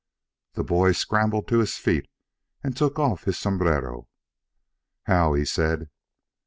The 0.53 0.63
boy 0.63 0.93
scrambled 0.93 1.47
to 1.49 1.59
his 1.59 1.77
feet 1.77 2.09
and 2.63 2.75
took 2.75 2.97
off 2.97 3.25
his 3.25 3.37
sombrero. 3.37 4.07
"How," 5.03 5.33
he 5.35 5.45
said. 5.45 5.91